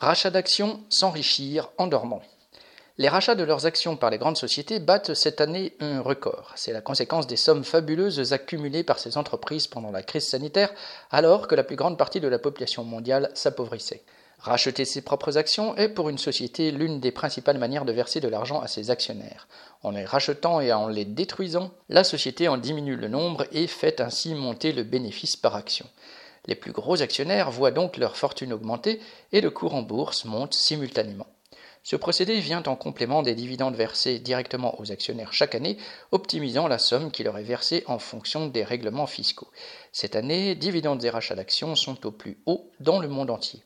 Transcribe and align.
Rachat 0.00 0.30
d'actions, 0.30 0.80
s'enrichir 0.88 1.68
en 1.76 1.86
dormant. 1.86 2.22
Les 2.96 3.10
rachats 3.10 3.34
de 3.34 3.44
leurs 3.44 3.66
actions 3.66 3.96
par 3.96 4.08
les 4.08 4.16
grandes 4.16 4.38
sociétés 4.38 4.80
battent 4.80 5.12
cette 5.12 5.42
année 5.42 5.74
un 5.78 6.00
record. 6.00 6.52
C'est 6.56 6.72
la 6.72 6.80
conséquence 6.80 7.26
des 7.26 7.36
sommes 7.36 7.64
fabuleuses 7.64 8.32
accumulées 8.32 8.82
par 8.82 8.98
ces 8.98 9.18
entreprises 9.18 9.66
pendant 9.66 9.90
la 9.90 10.02
crise 10.02 10.26
sanitaire, 10.26 10.72
alors 11.10 11.48
que 11.48 11.54
la 11.54 11.64
plus 11.64 11.76
grande 11.76 11.98
partie 11.98 12.18
de 12.18 12.28
la 12.28 12.38
population 12.38 12.82
mondiale 12.82 13.30
s'appauvrissait. 13.34 14.02
Racheter 14.38 14.86
ses 14.86 15.02
propres 15.02 15.36
actions 15.36 15.76
est 15.76 15.90
pour 15.90 16.08
une 16.08 16.16
société 16.16 16.70
l'une 16.70 16.98
des 16.98 17.12
principales 17.12 17.58
manières 17.58 17.84
de 17.84 17.92
verser 17.92 18.20
de 18.20 18.28
l'argent 18.28 18.60
à 18.60 18.68
ses 18.68 18.90
actionnaires. 18.90 19.48
En 19.82 19.90
les 19.90 20.06
rachetant 20.06 20.62
et 20.62 20.72
en 20.72 20.88
les 20.88 21.04
détruisant, 21.04 21.72
la 21.90 22.04
société 22.04 22.48
en 22.48 22.56
diminue 22.56 22.96
le 22.96 23.08
nombre 23.08 23.44
et 23.52 23.66
fait 23.66 24.00
ainsi 24.00 24.34
monter 24.34 24.72
le 24.72 24.82
bénéfice 24.82 25.36
par 25.36 25.56
action. 25.56 25.86
Les 26.50 26.56
plus 26.56 26.72
gros 26.72 27.00
actionnaires 27.00 27.52
voient 27.52 27.70
donc 27.70 27.96
leur 27.96 28.16
fortune 28.16 28.52
augmenter 28.52 29.00
et 29.30 29.40
le 29.40 29.50
cours 29.50 29.76
en 29.76 29.82
bourse 29.82 30.24
monte 30.24 30.52
simultanément. 30.52 31.28
Ce 31.84 31.94
procédé 31.94 32.40
vient 32.40 32.64
en 32.64 32.74
complément 32.74 33.22
des 33.22 33.36
dividendes 33.36 33.76
versés 33.76 34.18
directement 34.18 34.78
aux 34.80 34.90
actionnaires 34.90 35.32
chaque 35.32 35.54
année, 35.54 35.78
optimisant 36.10 36.66
la 36.66 36.78
somme 36.78 37.12
qui 37.12 37.22
leur 37.22 37.38
est 37.38 37.44
versée 37.44 37.84
en 37.86 38.00
fonction 38.00 38.48
des 38.48 38.64
règlements 38.64 39.06
fiscaux. 39.06 39.48
Cette 39.92 40.16
année, 40.16 40.56
dividendes 40.56 41.04
et 41.04 41.10
rachats 41.10 41.36
d'actions 41.36 41.76
sont 41.76 42.04
au 42.04 42.10
plus 42.10 42.42
haut 42.46 42.68
dans 42.80 42.98
le 42.98 43.08
monde 43.08 43.30
entier. 43.30 43.62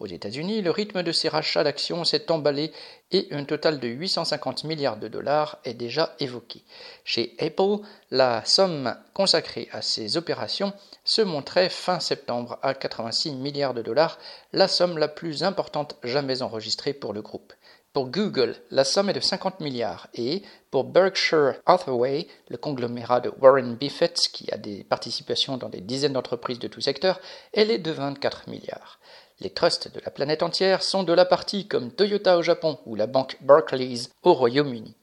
Aux 0.00 0.06
États-Unis, 0.06 0.62
le 0.62 0.70
rythme 0.70 1.02
de 1.02 1.12
ces 1.12 1.28
rachats 1.28 1.62
d'actions 1.62 2.04
s'est 2.04 2.30
emballé 2.32 2.72
et 3.12 3.28
un 3.32 3.44
total 3.44 3.78
de 3.78 3.86
850 3.86 4.64
milliards 4.64 4.96
de 4.96 5.08
dollars 5.08 5.58
est 5.64 5.74
déjà 5.74 6.16
évoqué. 6.20 6.64
Chez 7.04 7.36
Apple, 7.38 7.84
la 8.10 8.42
somme 8.46 8.96
consacrée 9.12 9.68
à 9.72 9.82
ces 9.82 10.16
opérations 10.16 10.72
se 11.04 11.20
montrait 11.20 11.68
fin 11.68 12.00
septembre 12.00 12.58
à 12.62 12.72
86 12.72 13.32
milliards 13.32 13.74
de 13.74 13.82
dollars, 13.82 14.18
la 14.54 14.68
somme 14.68 14.96
la 14.96 15.08
plus 15.08 15.44
importante 15.44 15.96
jamais 16.02 16.40
enregistrée 16.40 16.94
pour 16.94 17.12
le 17.12 17.20
groupe. 17.20 17.52
Pour 17.92 18.08
Google, 18.08 18.56
la 18.70 18.84
somme 18.84 19.10
est 19.10 19.14
de 19.14 19.20
50 19.20 19.60
milliards 19.60 20.06
et 20.14 20.42
pour 20.70 20.84
Berkshire 20.84 21.56
Hathaway, 21.66 22.26
le 22.48 22.56
conglomérat 22.56 23.20
de 23.20 23.32
Warren 23.38 23.74
Buffett 23.74 24.16
qui 24.32 24.50
a 24.50 24.56
des 24.56 24.82
participations 24.82 25.58
dans 25.58 25.68
des 25.68 25.82
dizaines 25.82 26.14
d'entreprises 26.14 26.60
de 26.60 26.68
tout 26.68 26.80
secteur, 26.80 27.20
elle 27.52 27.70
est 27.70 27.78
de 27.78 27.90
24 27.90 28.48
milliards. 28.48 28.98
Les 29.40 29.50
trusts 29.50 29.92
de 29.94 30.00
la 30.04 30.10
planète 30.10 30.42
entière 30.42 30.82
sont 30.82 31.02
de 31.02 31.14
la 31.14 31.24
partie 31.24 31.66
comme 31.66 31.90
Toyota 31.90 32.36
au 32.36 32.42
Japon 32.42 32.78
ou 32.84 32.94
la 32.94 33.06
banque 33.06 33.38
Barclays 33.40 34.10
au 34.22 34.34
Royaume-Uni. 34.34 34.94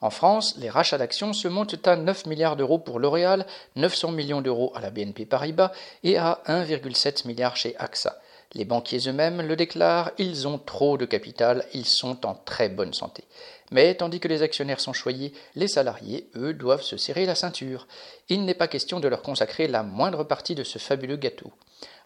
En 0.00 0.10
France, 0.10 0.56
les 0.58 0.68
rachats 0.68 0.98
d'actions 0.98 1.32
se 1.32 1.46
montent 1.46 1.86
à 1.86 1.94
9 1.94 2.26
milliards 2.26 2.56
d'euros 2.56 2.78
pour 2.78 2.98
L'Oréal, 2.98 3.46
900 3.76 4.10
millions 4.10 4.42
d'euros 4.42 4.72
à 4.74 4.80
la 4.80 4.90
BNP 4.90 5.24
Paribas 5.24 5.70
et 6.02 6.18
à 6.18 6.42
1,7 6.46 7.26
milliard 7.28 7.56
chez 7.56 7.76
AXA. 7.78 8.18
Les 8.54 8.64
banquiers 8.64 9.08
eux-mêmes 9.08 9.42
le 9.42 9.56
déclarent, 9.56 10.12
ils 10.18 10.46
ont 10.46 10.58
trop 10.58 10.96
de 10.96 11.06
capital, 11.06 11.64
ils 11.74 11.86
sont 11.86 12.24
en 12.24 12.34
très 12.34 12.68
bonne 12.68 12.94
santé. 12.94 13.24
Mais 13.72 13.94
tandis 13.94 14.20
que 14.20 14.28
les 14.28 14.42
actionnaires 14.42 14.78
sont 14.78 14.92
choyés, 14.92 15.32
les 15.56 15.66
salariés, 15.66 16.30
eux, 16.36 16.54
doivent 16.54 16.82
se 16.82 16.96
serrer 16.96 17.26
la 17.26 17.34
ceinture. 17.34 17.88
Il 18.28 18.44
n'est 18.44 18.54
pas 18.54 18.68
question 18.68 19.00
de 19.00 19.08
leur 19.08 19.22
consacrer 19.22 19.66
la 19.66 19.82
moindre 19.82 20.22
partie 20.22 20.54
de 20.54 20.62
ce 20.62 20.78
fabuleux 20.78 21.16
gâteau. 21.16 21.52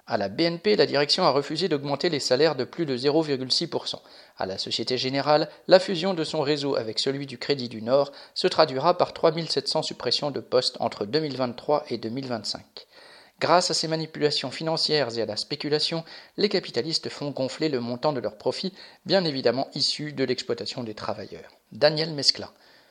À 0.06 0.16
la 0.16 0.30
BNP, 0.30 0.76
la 0.76 0.86
direction 0.86 1.24
a 1.24 1.30
refusé 1.30 1.68
d'augmenter 1.68 2.08
les 2.08 2.18
salaires 2.18 2.56
de 2.56 2.64
plus 2.64 2.86
de 2.86 2.96
0,6%. 2.96 3.96
À 4.38 4.46
la 4.46 4.56
Société 4.56 4.96
Générale, 4.96 5.50
la 5.66 5.78
fusion 5.78 6.14
de 6.14 6.24
son 6.24 6.40
réseau 6.40 6.76
avec 6.76 6.98
celui 6.98 7.26
du 7.26 7.36
Crédit 7.36 7.68
du 7.68 7.82
Nord 7.82 8.12
se 8.32 8.46
traduira 8.46 8.96
par 8.96 9.12
3700 9.12 9.82
suppressions 9.82 10.30
de 10.30 10.40
postes 10.40 10.78
entre 10.80 11.04
2023 11.04 11.84
et 11.90 11.98
2025. 11.98 12.87
Grâce 13.40 13.70
à 13.70 13.74
ces 13.74 13.86
manipulations 13.86 14.50
financières 14.50 15.16
et 15.16 15.22
à 15.22 15.26
la 15.26 15.36
spéculation, 15.36 16.04
les 16.36 16.48
capitalistes 16.48 17.08
font 17.08 17.30
gonfler 17.30 17.68
le 17.68 17.78
montant 17.78 18.12
de 18.12 18.18
leurs 18.18 18.36
profits, 18.36 18.72
bien 19.06 19.24
évidemment 19.24 19.68
issus 19.74 20.12
de 20.12 20.24
l'exploitation 20.24 20.82
des 20.82 20.94
travailleurs. 20.94 21.52
Daniel 21.70 22.12
Mescla. 22.12 22.52